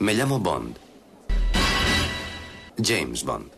[0.00, 0.78] Me llamo Bond.
[2.82, 3.52] James Bond.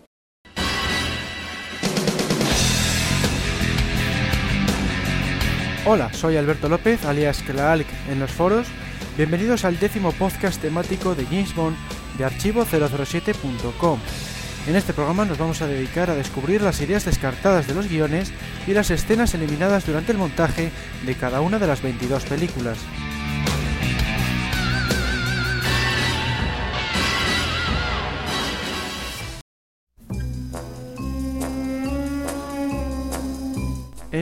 [5.86, 8.66] Hola, soy Alberto López, alias Klaalk en los foros.
[9.16, 11.77] Bienvenidos al décimo podcast temático de James Bond
[12.18, 14.00] de archivo007.com.
[14.66, 18.32] En este programa nos vamos a dedicar a descubrir las ideas descartadas de los guiones
[18.66, 20.72] y las escenas eliminadas durante el montaje
[21.06, 22.79] de cada una de las 22 películas.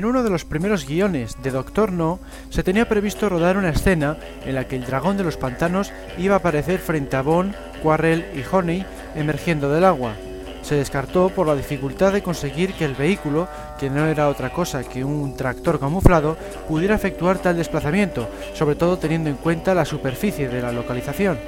[0.01, 4.17] En uno de los primeros guiones de Doctor No se tenía previsto rodar una escena
[4.47, 8.25] en la que el dragón de los pantanos iba a aparecer frente a Bond, Quarrel
[8.35, 10.15] y Honey emergiendo del agua.
[10.63, 13.47] Se descartó por la dificultad de conseguir que el vehículo,
[13.79, 18.97] que no era otra cosa que un tractor camuflado, pudiera efectuar tal desplazamiento, sobre todo
[18.97, 21.39] teniendo en cuenta la superficie de la localización.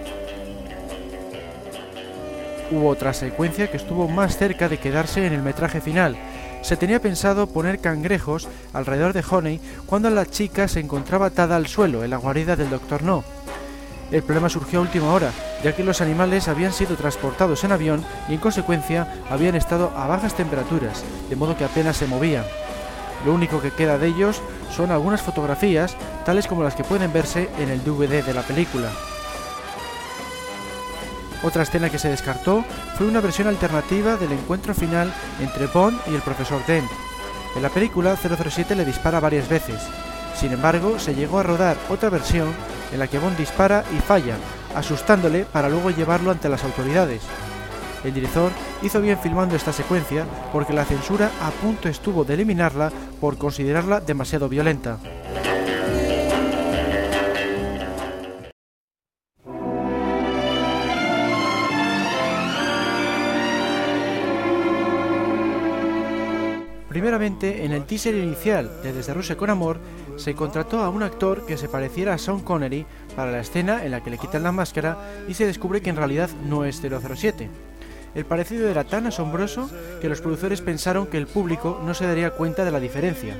[2.70, 6.18] Hubo otra secuencia que estuvo más cerca de quedarse en el metraje final,
[6.62, 11.66] se tenía pensado poner cangrejos alrededor de Honey cuando la chica se encontraba atada al
[11.66, 13.24] suelo en la guarida del Doctor No.
[14.10, 15.30] El problema surgió a última hora,
[15.64, 20.06] ya que los animales habían sido transportados en avión y en consecuencia habían estado a
[20.06, 22.44] bajas temperaturas, de modo que apenas se movían.
[23.24, 27.48] Lo único que queda de ellos son algunas fotografías, tales como las que pueden verse
[27.58, 28.90] en el DVD de la película.
[31.42, 32.64] Otra escena que se descartó
[32.96, 36.88] fue una versión alternativa del encuentro final entre Bond y el profesor Dent.
[37.56, 39.80] En la película 007 le dispara varias veces.
[40.36, 42.48] Sin embargo, se llegó a rodar otra versión
[42.92, 44.36] en la que Bond dispara y falla,
[44.74, 47.22] asustándole para luego llevarlo ante las autoridades.
[48.04, 48.50] El director
[48.82, 54.00] hizo bien filmando esta secuencia porque la censura a punto estuvo de eliminarla por considerarla
[54.00, 54.98] demasiado violenta.
[67.22, 69.78] En el teaser inicial de Desde Rusia con Amor,
[70.16, 72.84] se contrató a un actor que se pareciera a Sean Connery
[73.14, 75.96] para la escena en la que le quitan la máscara y se descubre que en
[75.96, 77.48] realidad no es 007.
[78.16, 82.32] El parecido era tan asombroso que los productores pensaron que el público no se daría
[82.32, 83.36] cuenta de la diferencia.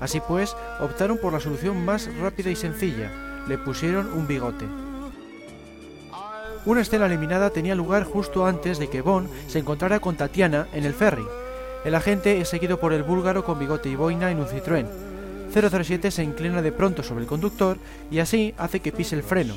[0.00, 3.12] Así pues, optaron por la solución más rápida y sencilla,
[3.46, 4.64] le pusieron un bigote.
[6.64, 10.84] Una escena eliminada tenía lugar justo antes de que Bond se encontrara con Tatiana en
[10.84, 11.26] el ferry,
[11.84, 14.86] el agente es seguido por el búlgaro con bigote y boina en un Citroën.
[15.52, 17.78] 007 se inclina de pronto sobre el conductor
[18.10, 19.54] y así hace que pise el freno.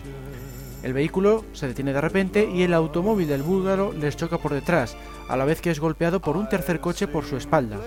[0.84, 4.96] El vehículo se detiene de repente y el automóvil del búlgaro les choca por detrás,
[5.28, 7.78] a la vez que es golpeado por un tercer coche por su espalda.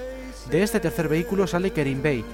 [0.51, 2.25] De este tercer vehículo sale Kerim Bey.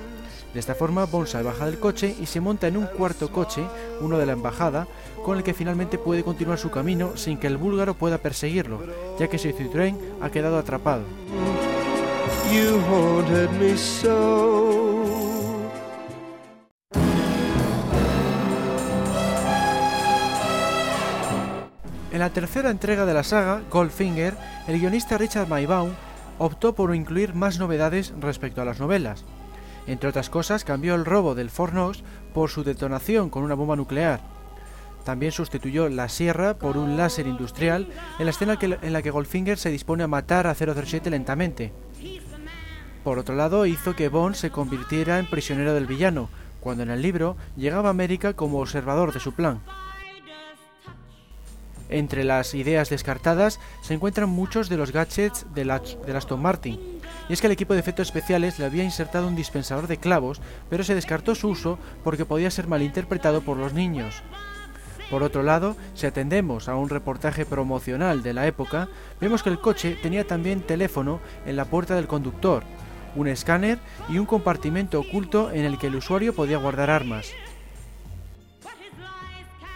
[0.52, 3.62] De esta forma, Bonsa baja del coche y se monta en un cuarto coche,
[4.00, 4.88] uno de la embajada,
[5.24, 8.82] con el que finalmente puede continuar su camino sin que el búlgaro pueda perseguirlo,
[9.18, 11.04] ya que su Citroën ha quedado atrapado.
[22.12, 24.34] En la tercera entrega de la saga, Goldfinger,
[24.66, 25.90] el guionista Richard Maybaum
[26.38, 29.24] optó por incluir más novedades respecto a las novelas.
[29.86, 34.20] Entre otras cosas, cambió el robo del Fornos por su detonación con una bomba nuclear.
[35.04, 39.56] También sustituyó la sierra por un láser industrial en la escena en la que Goldfinger
[39.56, 41.72] se dispone a matar a 007 lentamente.
[43.04, 46.28] Por otro lado, hizo que Bond se convirtiera en prisionero del villano,
[46.60, 49.60] cuando en el libro llegaba a América como observador de su plan.
[51.88, 55.82] Entre las ideas descartadas se encuentran muchos de los gadgets de la,
[56.14, 56.78] Aston Martin,
[57.28, 60.40] y es que el equipo de efectos especiales le había insertado un dispensador de clavos,
[60.68, 64.22] pero se descartó su uso porque podía ser malinterpretado por los niños.
[65.10, 68.88] Por otro lado, si atendemos a un reportaje promocional de la época,
[69.20, 72.62] vemos que el coche tenía también teléfono en la puerta del conductor,
[73.16, 73.78] un escáner
[74.08, 77.32] y un compartimento oculto en el que el usuario podía guardar armas.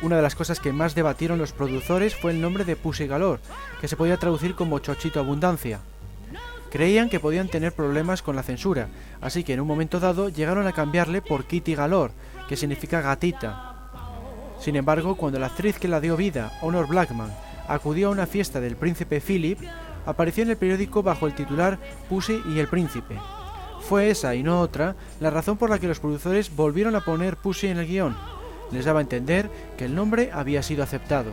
[0.03, 3.41] Una de las cosas que más debatieron los productores fue el nombre de Pussy Galore,
[3.81, 5.81] que se podía traducir como Chochito Abundancia.
[6.71, 8.89] Creían que podían tener problemas con la censura,
[9.21, 12.13] así que en un momento dado llegaron a cambiarle por Kitty Galore,
[12.49, 13.75] que significa gatita.
[14.59, 17.33] Sin embargo, cuando la actriz que la dio vida, Honor Blackman,
[17.69, 19.61] acudió a una fiesta del príncipe Philip,
[20.07, 21.79] apareció en el periódico bajo el titular
[22.09, 23.19] Pussy y el Príncipe.
[23.81, 27.37] Fue esa y no otra la razón por la que los productores volvieron a poner
[27.37, 28.17] Pussy en el guion.
[28.71, 31.33] Les daba a entender que el nombre había sido aceptado.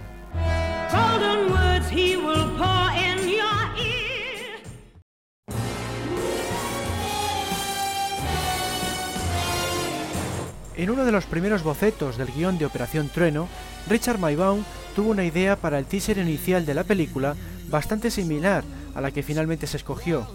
[10.82, 13.48] En uno de los primeros bocetos del guion de Operación Trueno,
[13.88, 14.64] Richard Maybaum
[14.96, 17.36] tuvo una idea para el teaser inicial de la película
[17.72, 18.64] bastante similar
[18.94, 20.28] a la que finalmente se escogió.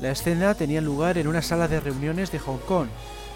[0.00, 2.88] La escena tenía lugar en una sala de reuniones de Hong Kong.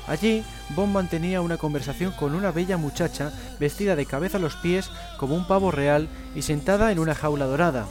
[0.06, 4.90] Allí, Bond mantenía una conversación con una bella muchacha vestida de cabeza a los pies
[5.18, 7.86] como un pavo real y sentada en una jaula dorada.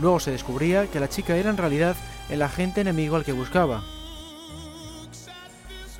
[0.00, 1.96] Luego se descubría que la chica era en realidad
[2.30, 3.82] el agente enemigo al que buscaba.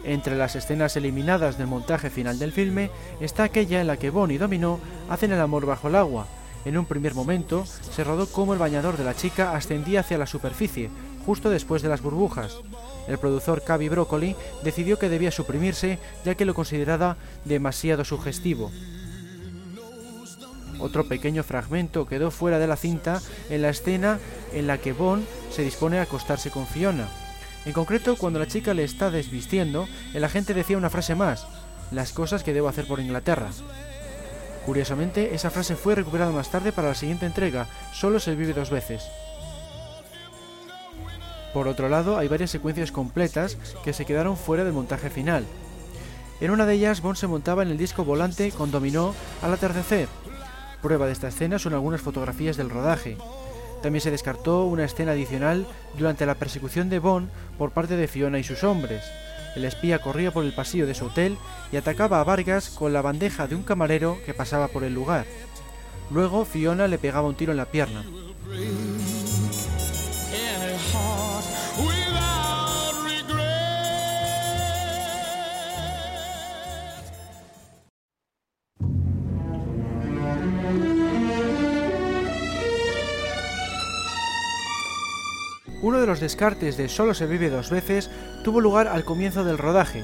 [0.05, 2.91] Entre las escenas eliminadas del montaje final del filme
[3.21, 4.79] está aquella en la que Bond y Domino
[5.09, 6.27] hacen el amor bajo el agua.
[6.65, 10.27] En un primer momento se rodó cómo el bañador de la chica ascendía hacia la
[10.27, 10.91] superficie,
[11.27, 12.57] justo después de las burbujas.
[13.07, 18.71] El productor Cavi Broccoli decidió que debía suprimirse ya que lo consideraba demasiado sugestivo.
[20.81, 24.19] Otro pequeño fragmento quedó fuera de la cinta en la escena
[24.53, 27.09] en la que Bond se dispone a acostarse con Fiona.
[27.65, 31.47] En concreto, cuando la chica le está desvistiendo, el agente decía una frase más,
[31.91, 33.51] las cosas que debo hacer por Inglaterra.
[34.67, 38.71] Curiosamente, esa frase fue recuperada más tarde para la siguiente entrega, solo se vive dos
[38.71, 39.05] veces.
[41.53, 45.45] Por otro lado, hay varias secuencias completas que se quedaron fuera del montaje final.
[46.41, 50.09] En una de ellas, Bond se montaba en el disco volante con dominó al atardecer.
[50.83, 53.17] Prueba de esta escena son algunas fotografías del rodaje.
[53.83, 55.67] También se descartó una escena adicional
[55.97, 59.05] durante la persecución de Bond por parte de Fiona y sus hombres.
[59.57, 61.37] El espía corría por el pasillo de su hotel
[61.73, 65.27] y atacaba a Vargas con la bandeja de un camarero que pasaba por el lugar.
[66.11, 68.05] Luego Fiona le pegaba un tiro en la pierna.
[85.85, 88.11] Uno de los descartes de Solo se vive dos veces
[88.43, 90.03] tuvo lugar al comienzo del rodaje.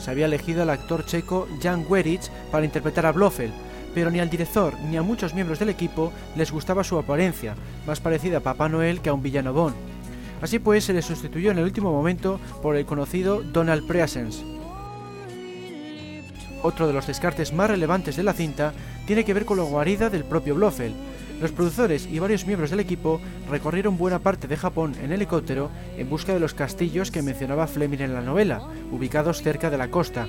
[0.00, 3.52] Se había elegido al actor checo Jan Werich para interpretar a Blofeld,
[3.94, 7.54] pero ni al director ni a muchos miembros del equipo les gustaba su apariencia,
[7.86, 9.76] más parecida a Papá Noel que a un villano Bond.
[10.42, 14.42] Así pues, se le sustituyó en el último momento por el conocido Donald Pleasence.
[16.64, 18.72] Otro de los descartes más relevantes de la cinta
[19.06, 20.96] tiene que ver con la guarida del propio Blofeld,
[21.40, 26.10] los productores y varios miembros del equipo recorrieron buena parte de Japón en helicóptero en
[26.10, 30.28] busca de los castillos que mencionaba Fleming en la novela, ubicados cerca de la costa.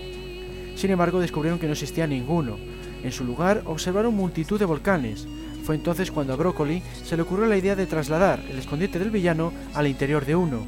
[0.76, 2.58] Sin embargo, descubrieron que no existía ninguno.
[3.04, 5.28] En su lugar, observaron multitud de volcanes.
[5.66, 9.12] Fue entonces cuando a Broccoli se le ocurrió la idea de trasladar el escondite del
[9.12, 10.66] villano al interior de uno.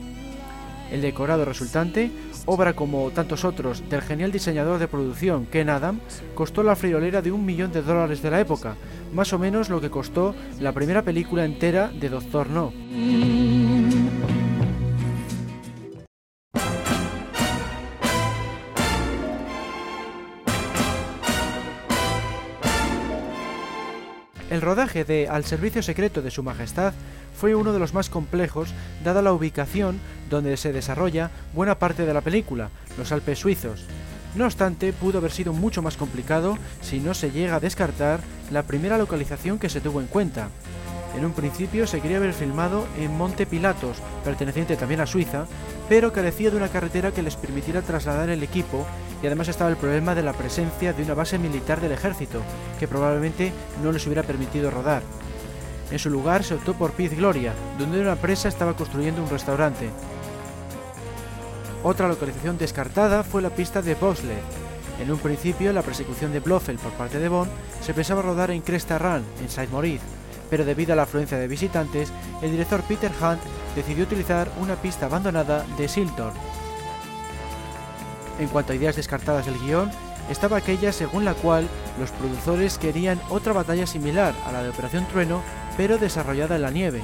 [0.91, 2.11] El decorado resultante,
[2.45, 5.99] obra como tantos otros del genial diseñador de producción Ken Adam,
[6.35, 8.75] costó la friolera de un millón de dólares de la época,
[9.13, 12.73] más o menos lo que costó la primera película entera de Doctor No.
[24.53, 26.93] El rodaje de Al servicio secreto de Su Majestad
[27.35, 29.99] fue uno de los más complejos, dada la ubicación
[30.29, 33.85] donde se desarrolla buena parte de la película, los Alpes suizos,
[34.35, 38.19] no obstante, pudo haber sido mucho más complicado si no se llega a descartar
[38.51, 40.49] la primera localización que se tuvo en cuenta.
[41.15, 45.45] En un principio se quería haber filmado en Monte Pilatos, perteneciente también a Suiza,
[45.87, 48.87] pero carecía de una carretera que les permitiera trasladar el equipo
[49.21, 52.41] y además estaba el problema de la presencia de una base militar del ejército,
[52.79, 53.53] que probablemente
[53.83, 55.03] no les hubiera permitido rodar.
[55.93, 59.91] En su lugar se optó por Piz Gloria, donde una empresa estaba construyendo un restaurante.
[61.83, 64.39] Otra localización descartada fue la pista de Bosley.
[64.99, 68.61] En un principio, la persecución de Blofeld por parte de Bond se pensaba rodar en
[68.61, 70.03] Cresta Run, en Saint Maurice,
[70.49, 73.41] pero debido a la afluencia de visitantes, el director Peter Hunt
[73.75, 76.33] decidió utilizar una pista abandonada de Silton.
[78.39, 79.91] En cuanto a ideas descartadas del guion,
[80.27, 81.67] estaba aquella según la cual
[81.99, 85.43] los productores querían otra batalla similar a la de Operación Trueno,
[85.77, 87.01] pero desarrollada en la nieve,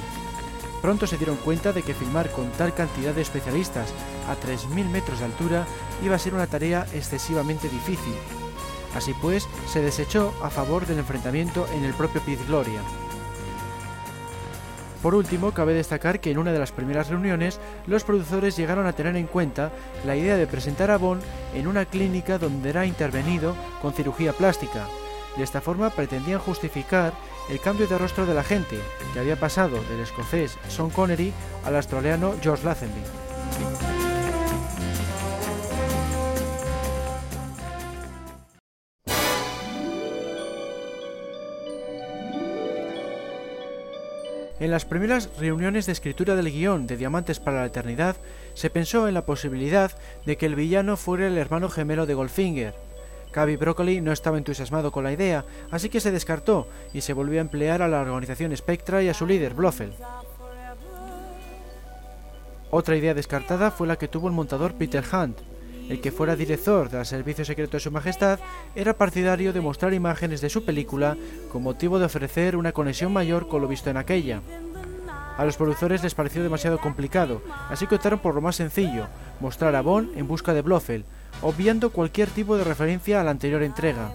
[0.80, 3.92] Pronto se dieron cuenta de que filmar con tal cantidad de especialistas
[4.28, 5.66] a 3.000 metros de altura
[6.02, 8.14] iba a ser una tarea excesivamente difícil.
[8.94, 12.80] Así pues, se desechó a favor del enfrentamiento en el propio Piz Gloria.
[15.02, 18.92] Por último, cabe destacar que en una de las primeras reuniones, los productores llegaron a
[18.92, 19.72] tener en cuenta
[20.04, 21.22] la idea de presentar a Bond
[21.54, 24.86] en una clínica donde era intervenido con cirugía plástica.
[25.36, 27.12] De esta forma pretendían justificar
[27.48, 28.78] el cambio de rostro de la gente,
[29.12, 31.32] que había pasado del escocés Sean Connery
[31.64, 33.00] al australiano George Lazenby.
[44.60, 48.16] En las primeras reuniones de escritura del guion de Diamantes para la Eternidad,
[48.52, 49.90] se pensó en la posibilidad
[50.26, 52.74] de que el villano fuera el hermano gemelo de Goldfinger,
[53.30, 57.38] Cavi Broccoli no estaba entusiasmado con la idea, así que se descartó y se volvió
[57.38, 59.94] a emplear a la organización Spectra y a su líder, Blofeld.
[62.70, 65.38] Otra idea descartada fue la que tuvo el montador Peter Hunt.
[65.88, 68.38] El que fuera director del Servicio Secreto de Su Majestad
[68.76, 71.16] era partidario de mostrar imágenes de su película
[71.50, 74.40] con motivo de ofrecer una conexión mayor con lo visto en aquella.
[75.36, 79.06] A los productores les pareció demasiado complicado, así que optaron por lo más sencillo,
[79.40, 81.04] mostrar a Bond en busca de Blofeld,
[81.42, 84.12] obviando cualquier tipo de referencia a la anterior entrega.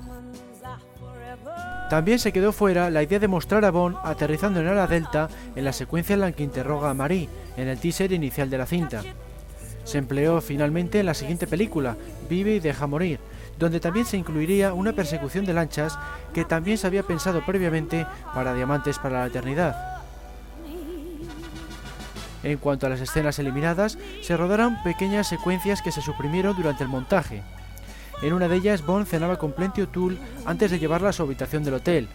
[1.89, 5.65] También se quedó fuera la idea de mostrar a Bond aterrizando en ala delta en
[5.65, 9.03] la secuencia en la que interroga a Marie, en el teaser inicial de la cinta.
[9.83, 11.95] Se empleó finalmente en la siguiente película,
[12.27, 13.19] Vive y deja morir,
[13.59, 15.97] donde también se incluiría una persecución de lanchas
[16.33, 19.94] que también se había pensado previamente para Diamantes para la Eternidad.
[22.45, 26.89] En cuanto a las escenas eliminadas, se rodaron pequeñas secuencias que se suprimieron durante el
[26.89, 27.41] montaje.
[28.21, 31.63] En una de ellas, Bond cenaba con Plenty O'Toole antes de llevarla a su habitación
[31.63, 32.07] del hotel.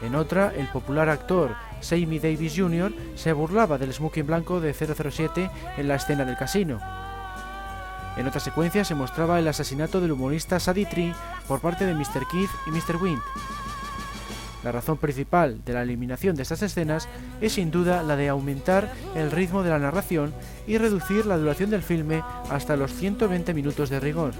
[0.00, 2.92] En otra, el popular actor Sammy Davis Jr.
[3.16, 6.78] se burlaba del smoking blanco de 007 en la escena del casino.
[8.16, 11.14] En otra secuencia se mostraba el asesinato del humorista Sadie Tree
[11.48, 12.28] por parte de Mr.
[12.30, 13.02] Keith y Mr.
[13.02, 13.20] Wind.
[14.64, 17.08] La razón principal de la eliminación de estas escenas
[17.40, 20.32] es sin duda la de aumentar el ritmo de la narración
[20.66, 24.32] y reducir la duración del filme hasta los 120 minutos de rigor.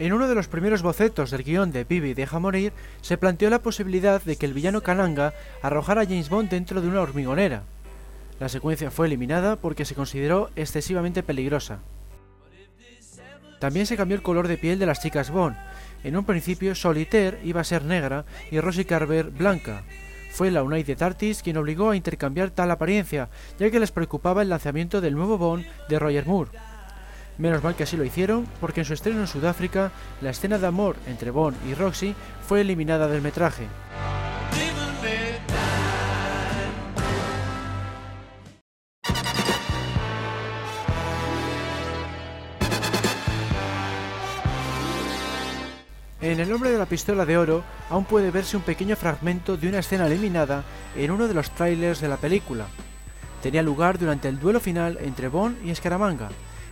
[0.00, 3.60] En uno de los primeros bocetos del guion de Bibi Deja Morir, se planteó la
[3.60, 7.64] posibilidad de que el villano Kananga arrojara a James Bond dentro de una hormigonera.
[8.38, 11.80] La secuencia fue eliminada porque se consideró excesivamente peligrosa.
[13.58, 15.58] También se cambió el color de piel de las chicas Bond.
[16.02, 19.82] En un principio, Solitaire iba a ser negra y Rosie Carver blanca.
[20.32, 23.28] Fue la United Artists quien obligó a intercambiar tal apariencia,
[23.58, 26.52] ya que les preocupaba el lanzamiento del nuevo Bond de Roger Moore.
[27.40, 30.66] Menos mal que así lo hicieron, porque en su estreno en Sudáfrica, la escena de
[30.66, 32.14] amor entre Bond y Roxy
[32.46, 33.66] fue eliminada del metraje.
[46.20, 49.66] En El hombre de la pistola de oro aún puede verse un pequeño fragmento de
[49.66, 50.62] una escena eliminada
[50.94, 52.66] en uno de los trailers de la película.
[53.42, 56.28] Tenía lugar durante el duelo final entre Bond y Scaramanga,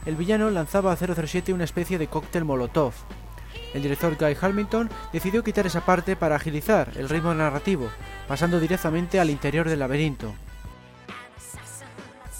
[0.06, 2.92] el villano lanzaba a 007 una especie de cóctel molotov.
[3.74, 7.88] El director Guy Hamilton decidió quitar esa parte para agilizar el ritmo narrativo,
[8.26, 10.34] pasando directamente al interior del laberinto.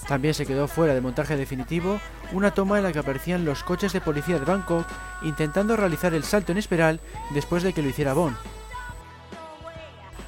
[0.07, 2.01] También se quedó fuera de montaje definitivo
[2.33, 4.87] una toma en la que aparecían los coches de policía de Bangkok
[5.23, 7.01] intentando realizar el salto en espiral
[7.35, 8.37] después de que lo hiciera Bond.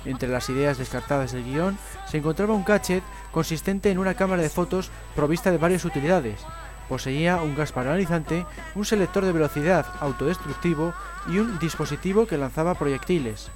[0.04, 4.50] Entre las ideas descartadas del guion se encontraba un gadget consistente en una cámara de
[4.50, 6.40] fotos provista de varias utilidades,
[6.90, 8.44] Poseía un gas paralizante,
[8.74, 10.92] un selector de velocidad autodestructivo
[11.28, 13.48] y un dispositivo que lanzaba proyectiles.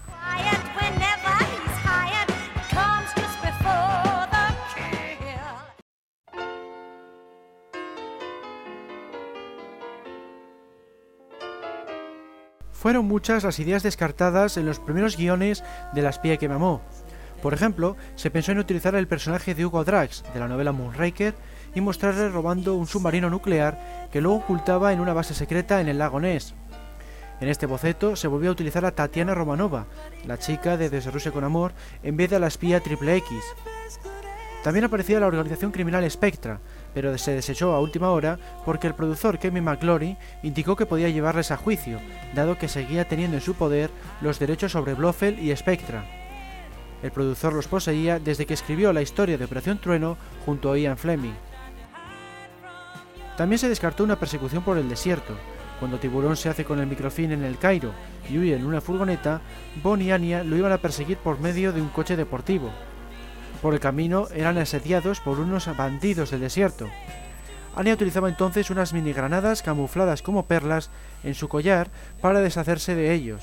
[12.71, 16.83] Fueron muchas las ideas descartadas en los primeros guiones de La espía que mamó.
[17.43, 21.35] Por ejemplo, se pensó en utilizar el personaje de Hugo Drax de la novela Moonraker
[21.75, 25.99] y mostrarle robando un submarino nuclear que luego ocultaba en una base secreta en el
[25.99, 26.55] lago Ness.
[27.41, 29.87] En este boceto se volvió a utilizar a Tatiana Romanova,
[30.27, 33.39] la chica de Desde con Amor, en vez de a la espía Triple X.
[34.63, 36.59] También aparecía la organización criminal Spectra,
[36.95, 41.51] pero se desechó a última hora porque el productor Kevin McGlory indicó que podía llevarles
[41.51, 42.01] a juicio,
[42.35, 43.91] dado que seguía teniendo en su poder
[44.23, 46.07] los derechos sobre Blofeld y Spectra.
[47.03, 50.17] El productor los poseía desde que escribió la historia de Operación Trueno
[50.47, 51.35] junto a Ian Fleming.
[53.37, 55.35] También se descartó una persecución por el desierto.
[55.81, 57.93] Cuando Tiburón se hace con el microfilm en el Cairo
[58.31, 59.41] y huye en una furgoneta,
[59.83, 62.71] Bon y Anya lo iban a perseguir por medio de un coche deportivo.
[63.61, 66.89] Por el camino eran asediados por unos bandidos del desierto.
[67.75, 70.91] Anya utilizaba entonces unas mini granadas camufladas como perlas
[71.25, 73.43] en su collar para deshacerse de ellos.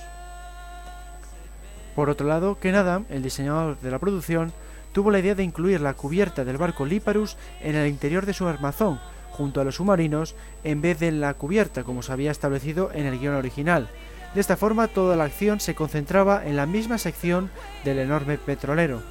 [1.95, 4.53] Por otro lado, Ken Adam, el diseñador de la producción,
[4.93, 8.47] tuvo la idea de incluir la cubierta del barco Liparus en el interior de su
[8.47, 9.01] armazón
[9.31, 13.05] junto a los submarinos en vez de en la cubierta como se había establecido en
[13.05, 13.89] el guion original.
[14.33, 17.49] De esta forma toda la acción se concentraba en la misma sección
[17.83, 19.01] del enorme petrolero.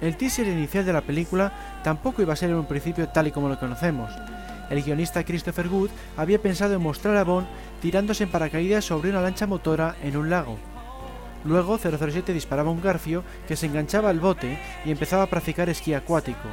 [0.00, 3.30] El teaser inicial de la película tampoco iba a ser en un principio tal y
[3.30, 4.12] como lo conocemos.
[4.68, 7.46] El guionista Christopher Wood había pensado en mostrar a Bond
[7.80, 10.58] tirándose en paracaídas sobre una lancha motora en un lago.
[11.44, 15.94] Luego 007 disparaba un garfio que se enganchaba al bote y empezaba a practicar esquí
[15.94, 16.48] acuático.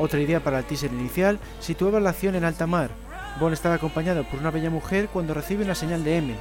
[0.00, 2.88] Otra idea para el teaser inicial situaba la acción en alta mar.
[3.38, 6.34] Bond estaba acompañado por una bella mujer cuando recibe una señal de M.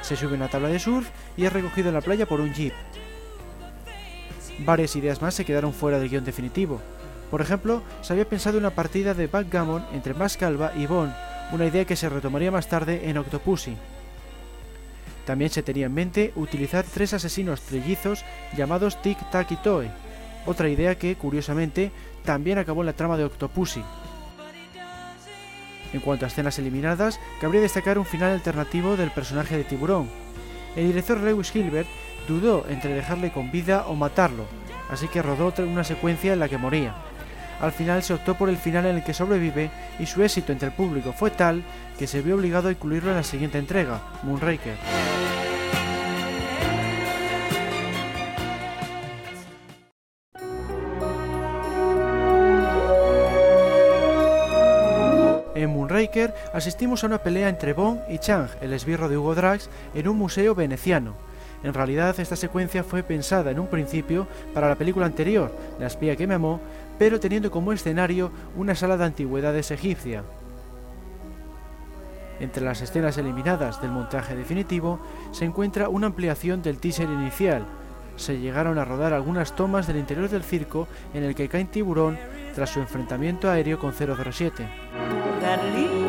[0.00, 2.54] Se sube a una tabla de surf y es recogido en la playa por un
[2.54, 2.72] jeep.
[4.60, 6.80] Varias ideas más se quedaron fuera del guion definitivo.
[7.30, 11.14] Por ejemplo, se había pensado una partida de backgammon entre Max Calva y Bond,
[11.52, 13.76] una idea que se retomaría más tarde en Octopussy.
[15.26, 18.24] También se tenía en mente utilizar tres asesinos trellizos
[18.56, 19.90] llamados Tic Tac y Toe,
[20.44, 21.92] otra idea que, curiosamente,
[22.24, 23.82] también acabó en la trama de Octopussy.
[25.92, 30.08] En cuanto a escenas eliminadas, cabría destacar un final alternativo del personaje de Tiburón.
[30.74, 31.88] El director Lewis Gilbert
[32.26, 34.46] dudó entre dejarle con vida o matarlo,
[34.90, 36.94] así que rodó una secuencia en la que moría.
[37.60, 40.68] Al final se optó por el final en el que sobrevive y su éxito entre
[40.68, 41.62] el público fue tal
[41.98, 45.31] que se vio obligado a incluirlo en la siguiente entrega, Moonraker.
[56.52, 60.18] Asistimos a una pelea entre Bond y Chang, el esbirro de Hugo Drax, en un
[60.18, 61.14] museo veneciano.
[61.62, 66.14] En realidad esta secuencia fue pensada en un principio para la película anterior, La espía
[66.14, 66.60] que me amó,
[66.98, 70.22] pero teniendo como escenario una sala de antigüedades egipcia.
[72.40, 75.00] Entre las escenas eliminadas del montaje definitivo
[75.30, 77.64] se encuentra una ampliación del teaser inicial.
[78.16, 82.18] Se llegaron a rodar algunas tomas del interior del circo en el que cae tiburón
[82.54, 86.01] tras su enfrentamiento aéreo con 007.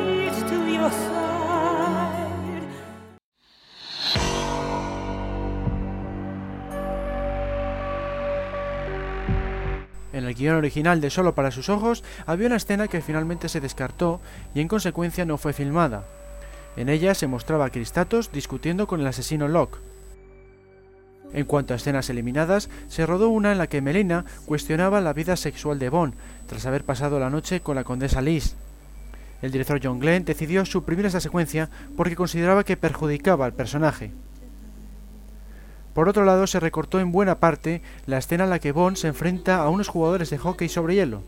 [10.23, 13.59] En el guion original de Solo para sus ojos había una escena que finalmente se
[13.59, 14.21] descartó
[14.55, 16.05] y en consecuencia no fue filmada.
[16.77, 19.79] En ella se mostraba a Cristatos discutiendo con el asesino Locke.
[21.33, 25.35] En cuanto a escenas eliminadas, se rodó una en la que Melina cuestionaba la vida
[25.35, 26.13] sexual de Bond,
[26.47, 28.55] tras haber pasado la noche con la condesa Liz.
[29.41, 34.11] El director John Glenn decidió suprimir esta secuencia porque consideraba que perjudicaba al personaje.
[35.93, 39.07] Por otro lado, se recortó en buena parte la escena en la que Bond se
[39.07, 41.21] enfrenta a unos jugadores de hockey sobre hielo.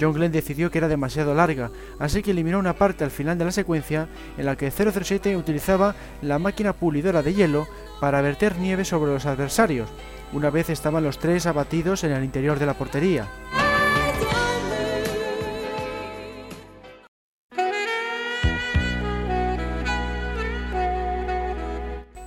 [0.00, 3.44] John Glenn decidió que era demasiado larga, así que eliminó una parte al final de
[3.44, 7.66] la secuencia en la que 007 utilizaba la máquina pulidora de hielo
[8.00, 9.90] para verter nieve sobre los adversarios,
[10.32, 13.26] una vez estaban los tres abatidos en el interior de la portería.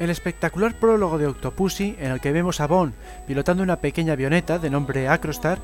[0.04, 2.94] El espectacular prólogo de Octopussy, en el que vemos a Bond
[3.26, 5.60] pilotando una pequeña avioneta de nombre Acrostar,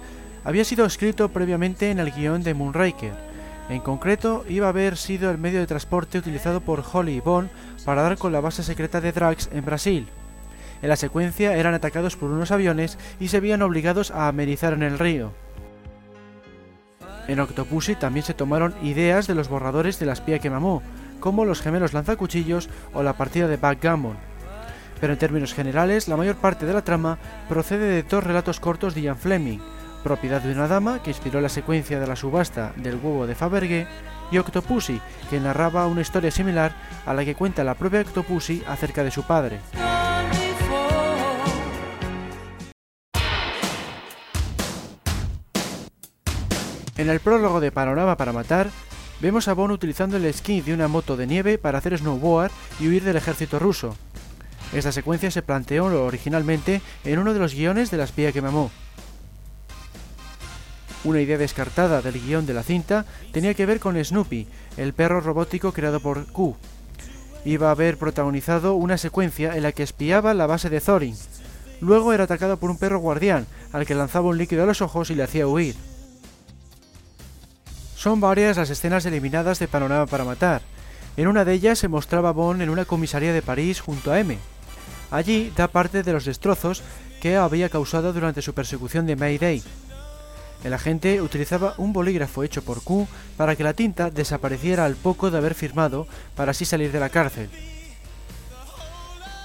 [0.45, 3.11] había sido escrito previamente en el guion de Moonraker.
[3.67, 7.49] En concreto, iba a haber sido el medio de transporte utilizado por Holly y Bond
[7.83, 10.07] para dar con la base secreta de Drax en Brasil.
[10.81, 14.83] En la secuencia eran atacados por unos aviones y se veían obligados a amenizar en
[14.83, 15.33] el río.
[17.27, 20.81] En Octopussy también se tomaron ideas de los borradores de la espía que mamó,
[21.19, 24.28] como los gemelos lanzacuchillos o la partida de backgammon
[24.99, 28.95] pero en términos generales la mayor parte de la trama procede de dos relatos cortos
[28.95, 29.59] de Ian Fleming,
[30.03, 33.85] Propiedad de una dama, que inspiró la secuencia de la subasta del huevo de Fabergé,
[34.31, 36.73] y Octopussy, que narraba una historia similar
[37.05, 39.59] a la que cuenta la propia Octopussy acerca de su padre.
[46.95, 48.69] En el prólogo de Panorama para Matar,
[49.19, 52.87] vemos a Bond utilizando el esquí de una moto de nieve para hacer snowboard y
[52.87, 53.95] huir del ejército ruso.
[54.73, 58.69] Esta secuencia se planteó originalmente en uno de los guiones de La espía que mamó.
[61.03, 65.21] Una idea descartada del guion de la cinta tenía que ver con Snoopy, el perro
[65.21, 66.55] robótico creado por Q.
[67.45, 71.15] Iba a haber protagonizado una secuencia en la que espiaba la base de Thorin.
[71.79, 75.09] Luego era atacado por un perro guardián, al que lanzaba un líquido a los ojos
[75.09, 75.75] y le hacía huir.
[77.95, 80.61] Son varias las escenas eliminadas de Panorama para Matar.
[81.15, 84.37] En una de ellas se mostraba Bond en una comisaría de París junto a M,
[85.11, 86.83] Allí da parte de los destrozos
[87.21, 89.63] que había causado durante su persecución de Mayday.
[90.63, 95.31] El agente utilizaba un bolígrafo hecho por Q para que la tinta desapareciera al poco
[95.31, 97.49] de haber firmado para así salir de la cárcel.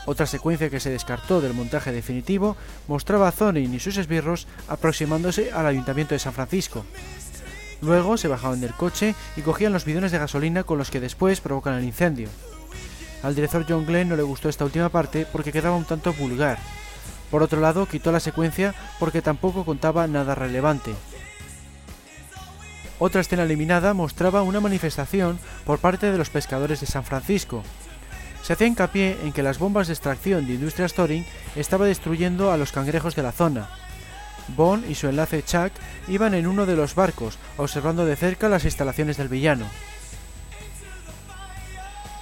[0.06, 2.56] Otra secuencia que se descartó del montaje definitivo
[2.88, 6.84] mostraba a Zonin y sus esbirros aproximándose al ayuntamiento de San Francisco.
[7.80, 11.40] Luego se bajaban del coche y cogían los bidones de gasolina con los que después
[11.40, 12.28] provocan el incendio.
[13.24, 16.58] Al director John Glenn no le gustó esta última parte porque quedaba un tanto vulgar.
[17.30, 20.94] Por otro lado, quitó la secuencia porque tampoco contaba nada relevante.
[22.98, 27.62] Otra escena eliminada mostraba una manifestación por parte de los pescadores de San Francisco.
[28.42, 31.24] Se hacía hincapié en que las bombas de extracción de Industria Storing
[31.56, 33.70] estaban destruyendo a los cangrejos de la zona.
[34.48, 35.72] Bond y su enlace Chuck
[36.08, 39.64] iban en uno de los barcos, observando de cerca las instalaciones del villano.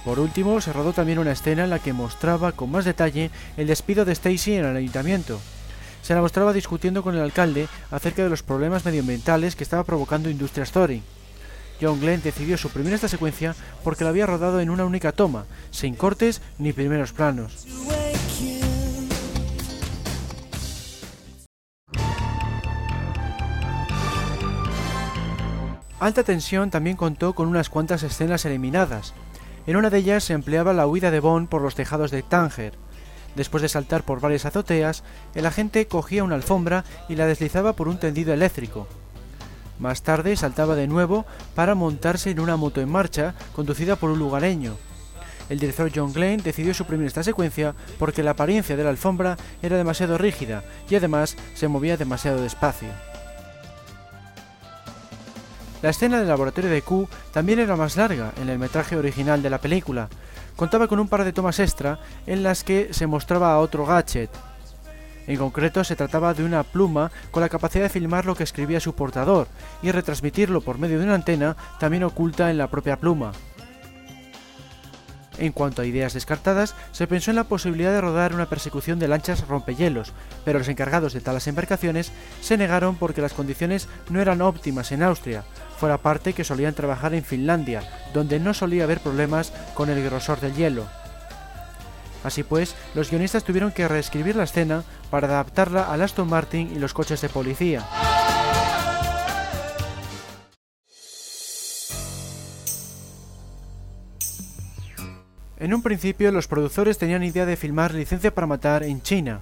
[0.05, 3.67] Por último, se rodó también una escena en la que mostraba con más detalle el
[3.67, 5.39] despido de Stacy en el ayuntamiento.
[6.01, 10.29] Se la mostraba discutiendo con el alcalde acerca de los problemas medioambientales que estaba provocando
[10.29, 11.01] Industria Story.
[11.81, 15.95] John Glenn decidió suprimir esta secuencia porque la había rodado en una única toma, sin
[15.95, 17.65] cortes ni primeros planos.
[26.03, 29.13] Alta Tensión también contó con unas cuantas escenas eliminadas,
[29.65, 32.73] en una de ellas se empleaba la huida de Bond por los tejados de Tánger.
[33.35, 37.87] Después de saltar por varias azoteas, el agente cogía una alfombra y la deslizaba por
[37.87, 38.87] un tendido eléctrico.
[39.79, 44.19] Más tarde saltaba de nuevo para montarse en una moto en marcha conducida por un
[44.19, 44.75] lugareño.
[45.49, 49.77] El director John Glenn decidió suprimir esta secuencia porque la apariencia de la alfombra era
[49.77, 52.89] demasiado rígida y además se movía demasiado despacio.
[55.83, 59.49] La escena del laboratorio de Q también era más larga en el metraje original de
[59.49, 60.07] la película.
[60.55, 64.29] Contaba con un par de tomas extra en las que se mostraba a otro gadget.
[65.27, 68.79] En concreto se trataba de una pluma con la capacidad de filmar lo que escribía
[68.79, 69.49] su portador
[69.81, 73.33] y retransmitirlo por medio de una antena también oculta en la propia pluma.
[75.37, 79.07] En cuanto a ideas descartadas, se pensó en la posibilidad de rodar una persecución de
[79.07, 80.13] lanchas rompehielos,
[80.45, 85.01] pero los encargados de tales embarcaciones se negaron porque las condiciones no eran óptimas en
[85.01, 85.43] Austria,
[85.77, 90.39] fuera parte que solían trabajar en Finlandia, donde no solía haber problemas con el grosor
[90.39, 90.85] del hielo.
[92.23, 96.79] Así pues, los guionistas tuvieron que reescribir la escena para adaptarla al Aston Martin y
[96.79, 97.85] los coches de policía.
[105.63, 109.39] En un principio los productores tenían idea de filmar Licencia para Matar en China.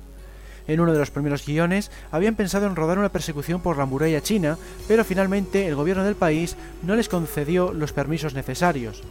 [0.67, 4.21] En uno de los primeros guiones habían pensado en rodar una persecución por la muralla
[4.21, 9.01] china, pero finalmente el gobierno del país no les concedió los permisos necesarios.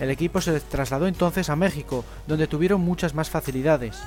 [0.00, 3.98] El equipo se trasladó entonces a México, donde tuvieron muchas más facilidades.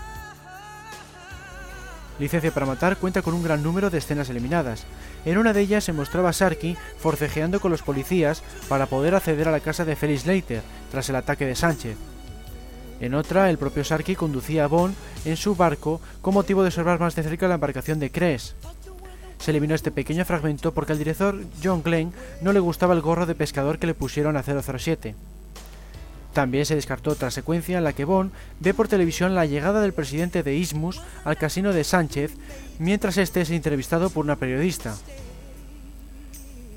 [2.17, 4.85] Licencia para Matar cuenta con un gran número de escenas eliminadas.
[5.23, 9.47] En una de ellas se mostraba a Sarky forcejeando con los policías para poder acceder
[9.47, 11.95] a la casa de Felix Leiter tras el ataque de Sánchez.
[12.99, 16.99] En otra, el propio Sarky conducía a Bond en su barco con motivo de observar
[16.99, 18.55] más de cerca la embarcación de Cres.
[19.39, 23.25] Se eliminó este pequeño fragmento porque al director John Glenn no le gustaba el gorro
[23.25, 25.15] de pescador que le pusieron a 007.
[26.33, 29.93] También se descartó otra secuencia en la que Bond ve por televisión la llegada del
[29.93, 32.31] presidente de Ismus al casino de Sánchez
[32.79, 34.95] mientras este es entrevistado por una periodista.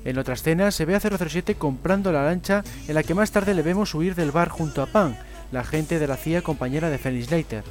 [0.05, 3.53] En otra escena se ve a 007 comprando la lancha en la que más tarde
[3.53, 5.17] le vemos huir del bar junto a Pan,
[5.51, 7.63] la gente de la CIA compañera de Felix Leiter.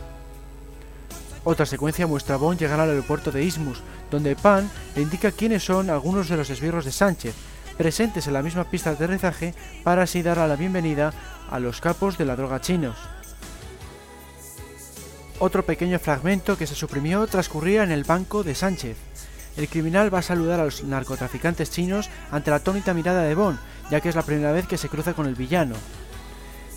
[1.45, 5.65] Otra secuencia muestra a Bond llegar al aeropuerto de Ismus, donde Pan le indica quiénes
[5.65, 7.35] son algunos de los esbirros de Sánchez,
[7.77, 11.13] presentes en la misma pista de aterrizaje para así dar a la bienvenida
[11.51, 12.97] a los capos de la droga chinos.
[15.39, 18.97] Otro pequeño fragmento que se suprimió transcurría en el banco de Sánchez.
[19.57, 23.59] El criminal va a saludar a los narcotraficantes chinos ante la atónita mirada de Bond,
[23.91, 25.77] ya que es la primera vez que se cruza con el villano.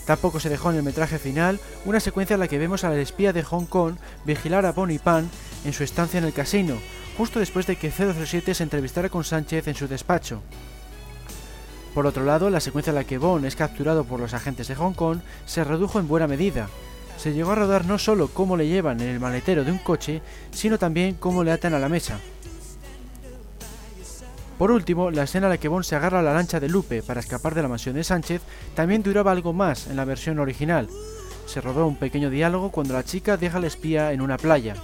[0.09, 3.31] Tampoco se dejó en el metraje final una secuencia en la que vemos al espía
[3.31, 3.93] de Hong Kong
[4.25, 5.29] vigilar a Bonnie Pan
[5.65, 6.79] en su estancia en el casino,
[7.15, 10.41] justo después de que 007 se entrevistara con Sánchez en su despacho.
[11.93, 14.73] Por otro lado, la secuencia en la que Bond es capturado por los agentes de
[14.73, 16.69] Hong Kong se redujo en buena medida.
[17.17, 20.23] Se llegó a rodar no solo cómo le llevan en el maletero de un coche,
[20.49, 22.17] sino también cómo le atan a la mesa.
[24.59, 27.01] Por último, la escena en la que Bond se agarra a la lancha de Lupe
[27.01, 28.41] para escapar de la mansión de Sánchez
[28.75, 30.89] también duraba algo más en la versión original.
[31.45, 34.75] Se rodó un pequeño diálogo cuando la chica deja al espía en una playa.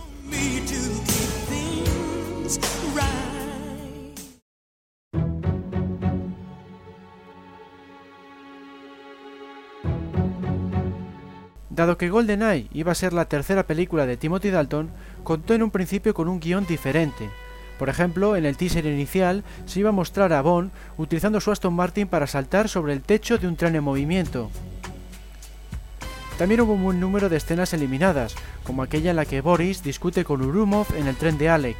[11.70, 14.92] Dado que GoldenEye iba a ser la tercera película de Timothy Dalton,
[15.26, 17.30] contó en un principio con un guion diferente,
[17.78, 21.74] por ejemplo, en el teaser inicial se iba a mostrar a Bond utilizando su Aston
[21.74, 24.50] Martin para saltar sobre el techo de un tren en movimiento.
[26.38, 30.26] También hubo un buen número de escenas eliminadas, como aquella en la que Boris discute
[30.26, 31.78] con Urumov en el tren de Alec.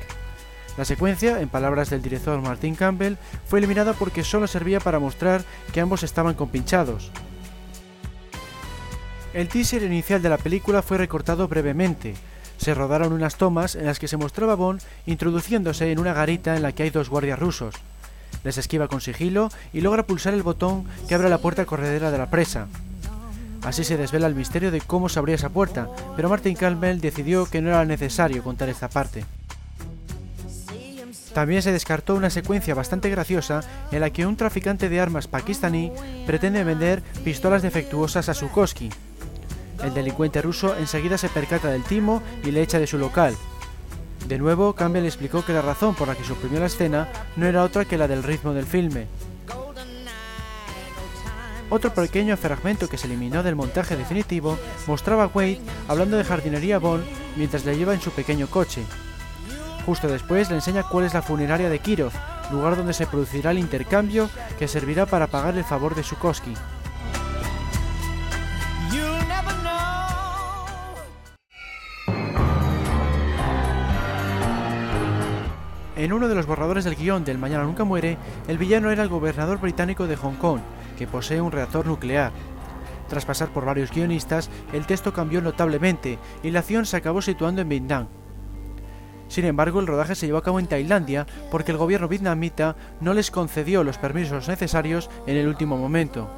[0.78, 5.44] La secuencia, en palabras del director Martin Campbell, fue eliminada porque solo servía para mostrar
[5.74, 7.12] que ambos estaban compinchados.
[9.34, 12.14] El teaser inicial de la película fue recortado brevemente,
[12.58, 16.64] se rodaron unas tomas en las que se mostraba Bond introduciéndose en una garita en
[16.64, 17.76] la que hay dos guardias rusos.
[18.44, 22.18] Les esquiva con sigilo y logra pulsar el botón que abre la puerta corredera de
[22.18, 22.68] la presa.
[23.64, 27.48] Así se desvela el misterio de cómo se abría esa puerta, pero Martin Campbell decidió
[27.48, 29.26] que no era necesario contar esta parte.
[31.34, 35.92] También se descartó una secuencia bastante graciosa en la que un traficante de armas pakistaní
[36.26, 38.90] pretende vender pistolas defectuosas a Sukoski.
[39.84, 43.36] El delincuente ruso enseguida se percata del timo y le echa de su local.
[44.28, 47.64] De nuevo, Campbell explicó que la razón por la que suprimió la escena no era
[47.64, 49.08] otra que la del ritmo del filme.
[51.70, 54.58] Otro pequeño fragmento que se eliminó del montaje definitivo
[54.88, 57.04] mostraba a Wade hablando de jardinería Bond
[57.36, 58.84] mientras le lleva en su pequeño coche.
[59.86, 62.12] Justo después le enseña cuál es la funeraria de Kirov,
[62.52, 66.54] lugar donde se producirá el intercambio que servirá para pagar el favor de Sukoski.
[75.96, 78.18] En uno de los borradores del guion del Mañana Nunca Muere,
[78.50, 80.60] el villano era el gobernador británico de Hong Kong,
[80.98, 82.34] que posee un reactor nuclear.
[83.08, 87.62] Tras pasar por varios guionistas, el texto cambió notablemente y la acción se acabó situando
[87.62, 88.08] en Vietnam.
[89.30, 93.14] Sin embargo, el rodaje se llevó a cabo en Tailandia porque el gobierno vietnamita no
[93.14, 96.30] les concedió los permisos necesarios en el último momento.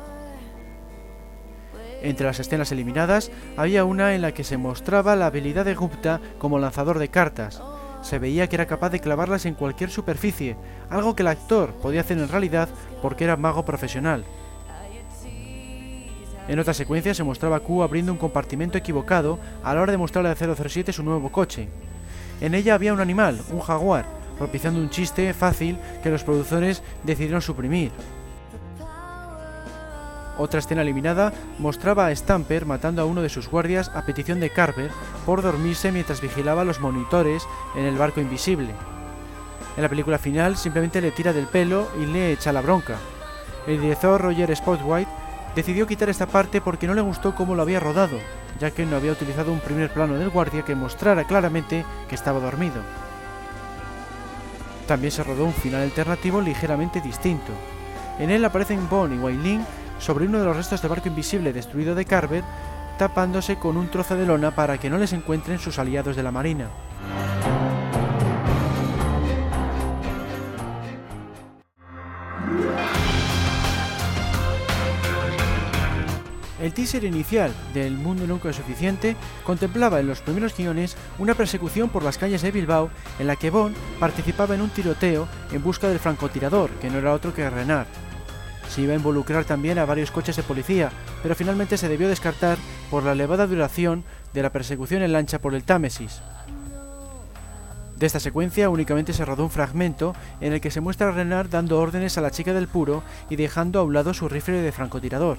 [2.03, 6.21] Entre las escenas eliminadas había una en la que se mostraba la habilidad de Gupta
[6.37, 7.61] como lanzador de cartas.
[8.07, 10.55] Se veía que era capaz de clavarlas en cualquier superficie,
[10.89, 12.69] algo que el actor podía hacer en realidad
[13.01, 14.23] porque era mago profesional.
[16.47, 19.97] En otra secuencia se mostraba a Q abriendo un compartimento equivocado a la hora de
[19.97, 21.67] mostrarle a 007 su nuevo coche.
[22.39, 24.05] En ella había un animal, un jaguar,
[24.37, 27.91] propiciando un chiste fácil que los productores decidieron suprimir.
[30.37, 34.51] Otra escena eliminada mostraba a Stamper matando a uno de sus guardias a petición de
[34.51, 34.91] Carver
[35.25, 37.43] por dormirse mientras vigilaba los monitores
[37.75, 38.69] en el barco invisible.
[39.75, 42.97] En la película final simplemente le tira del pelo y le echa la bronca.
[43.65, 45.09] El director Roger Spotwhite
[45.55, 48.17] decidió quitar esta parte porque no le gustó cómo lo había rodado,
[48.59, 52.39] ya que no había utilizado un primer plano del guardia que mostrara claramente que estaba
[52.39, 52.81] dormido.
[54.87, 57.51] También se rodó un final alternativo ligeramente distinto.
[58.19, 59.35] En él aparecen Bond y Wai
[59.99, 62.43] sobre uno de los restos de barco invisible destruido de Carver,
[62.97, 66.31] tapándose con un trozo de lona para que no les encuentren sus aliados de la
[66.31, 66.69] marina.
[76.59, 81.87] El teaser inicial del Mundo Nunca es Suficiente contemplaba en los primeros guiones una persecución
[81.87, 85.87] por las calles de Bilbao en la que Bond participaba en un tiroteo en busca
[85.87, 87.87] del francotirador, que no era otro que Renard.
[88.69, 90.91] Se iba a involucrar también a varios coches de policía,
[91.23, 92.57] pero finalmente se debió descartar
[92.91, 94.03] por la elevada duración
[94.33, 96.21] de la persecución en lancha por el Támesis.
[97.97, 101.49] De esta secuencia únicamente se rodó un fragmento en el que se muestra a Renard
[101.49, 104.71] dando órdenes a la chica del puro y dejando a un lado su rifle de
[104.71, 105.37] francotirador.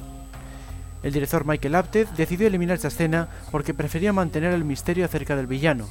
[1.04, 5.46] El director Michael Apted decidió eliminar esta escena porque prefería mantener el misterio acerca del
[5.46, 5.86] villano.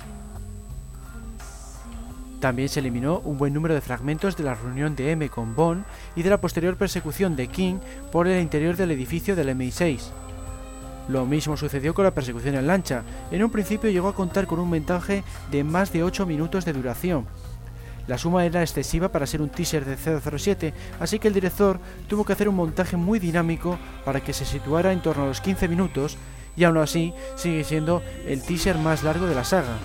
[2.39, 5.85] También se eliminó un buen número de fragmentos de la reunión de M con Bond
[6.15, 7.79] y de la posterior persecución de King
[8.11, 10.11] por el interior del edificio del MI6.
[11.07, 13.03] Lo mismo sucedió con la persecución en lancha.
[13.31, 16.73] En un principio llegó a contar con un montaje de más de 8 minutos de
[16.73, 17.25] duración,
[18.07, 22.23] la suma era excesiva para ser un teaser de 007, así que el director tuvo
[22.23, 25.67] que hacer un montaje muy dinámico para que se situara en torno a los 15
[25.67, 26.17] minutos
[26.55, 29.77] y aún así sigue siendo el teaser más largo de la saga.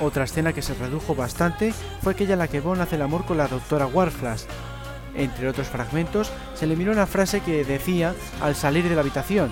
[0.00, 3.24] Otra escena que se redujo bastante fue aquella en la que Bond hace el amor
[3.24, 4.42] con la doctora Warflash.
[5.14, 9.50] Entre otros fragmentos, se eliminó una frase que decía al salir de la habitación,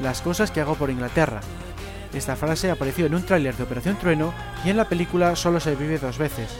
[0.00, 1.40] las cosas que hago por Inglaterra,
[2.12, 5.76] esta frase apareció en un tráiler de Operación Trueno y en la película solo se
[5.76, 6.50] vive dos veces.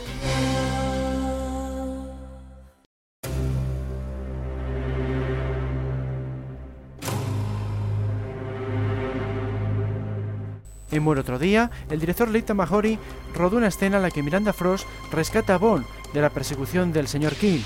[10.91, 12.99] En Muere otro día, el director Leighton Mahori
[13.35, 17.07] rodó una escena en la que Miranda Frost rescata a Bond de la persecución del
[17.07, 17.61] señor King.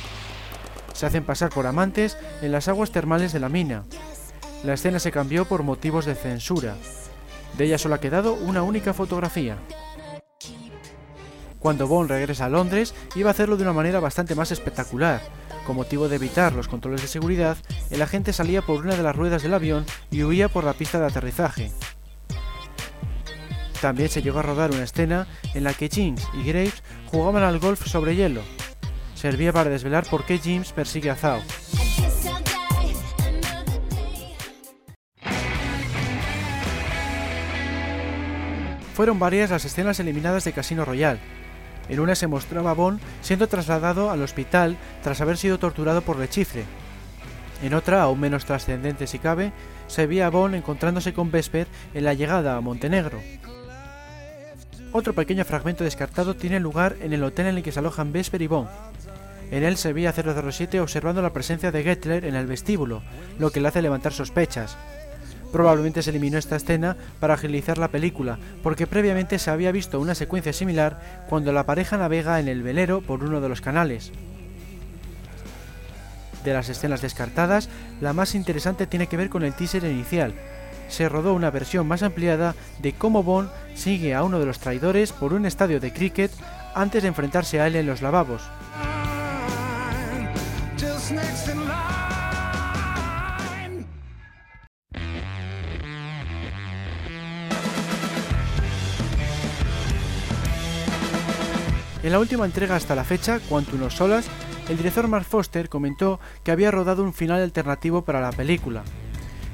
[0.92, 3.84] Se hacen pasar por amantes en las aguas termales de la mina.
[4.62, 6.76] La escena se cambió por motivos de censura.
[7.56, 9.56] De ella solo ha quedado una única fotografía.
[11.58, 15.22] Cuando Bond regresa a Londres, iba a hacerlo de una manera bastante más espectacular.
[15.66, 17.56] Con motivo de evitar los controles de seguridad,
[17.90, 21.00] el agente salía por una de las ruedas del avión y huía por la pista
[21.00, 21.72] de aterrizaje.
[23.85, 27.59] También se llegó a rodar una escena en la que James y Graves jugaban al
[27.59, 28.40] golf sobre hielo.
[29.14, 31.42] Servía para desvelar por qué James persigue a Zhao.
[38.94, 41.20] Fueron varias las escenas eliminadas de Casino Royale.
[41.90, 46.18] En una se mostraba a Bond siendo trasladado al hospital tras haber sido torturado por
[46.18, 46.64] Lechifre.
[47.62, 49.53] En otra, aún menos trascendente si cabe,
[49.88, 53.20] se veía a Bond encontrándose con Vesper en la llegada a Montenegro.
[54.96, 58.42] Otro pequeño fragmento descartado tiene lugar en el hotel en el que se alojan Vesper
[58.42, 58.68] y Bond.
[59.50, 63.02] En él se veía 007 observando la presencia de Gettler en el vestíbulo,
[63.40, 64.76] lo que le hace levantar sospechas.
[65.50, 70.14] Probablemente se eliminó esta escena para agilizar la película, porque previamente se había visto una
[70.14, 74.12] secuencia similar cuando la pareja navega en el velero por uno de los canales.
[76.44, 77.68] De las escenas descartadas,
[78.00, 80.35] la más interesante tiene que ver con el teaser inicial.
[80.94, 85.11] Se rodó una versión más ampliada de cómo Bond sigue a uno de los traidores
[85.11, 86.30] por un estadio de cricket
[86.72, 88.42] antes de enfrentarse a él en los lavabos.
[102.04, 104.26] En la última entrega hasta la fecha, Quantum Solas,
[104.68, 108.85] el director Mark Foster comentó que había rodado un final alternativo para la película.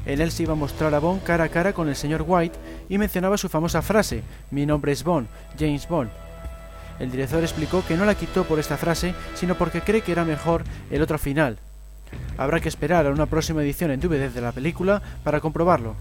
[0.07, 2.59] En él se iba a mostrar a Bond cara a cara con el señor White
[2.89, 6.11] y mencionaba su famosa frase, mi nombre es Bond, James Bond.
[6.99, 10.25] El director explicó que no la quitó por esta frase, sino porque cree que era
[10.25, 11.59] mejor el otro final.
[12.37, 15.95] Habrá que esperar a una próxima edición en DVD de la película para comprobarlo.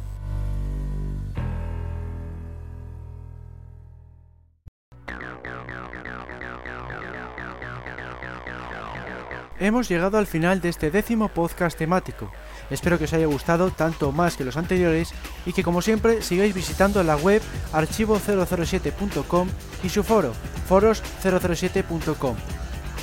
[9.61, 12.31] Hemos llegado al final de este décimo podcast temático.
[12.69, 15.13] Espero que os haya gustado tanto más que los anteriores
[15.45, 17.41] y que como siempre sigáis visitando la web
[17.73, 19.47] archivo007.com
[19.83, 20.33] y su foro
[20.69, 22.35] foros007.com.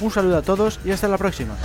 [0.01, 1.57] Un saludo a todos y hasta la próxima.